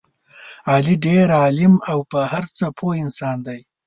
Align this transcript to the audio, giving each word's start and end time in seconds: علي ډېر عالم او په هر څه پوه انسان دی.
علي 0.71 0.95
ډېر 1.05 1.27
عالم 1.39 1.73
او 1.91 1.99
په 2.11 2.19
هر 2.31 2.45
څه 2.57 2.65
پوه 2.77 2.93
انسان 3.03 3.37
دی. 3.47 3.59